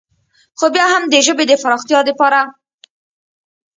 [0.57, 2.41] خو بيا هم د ژبې د فراختيا دپاره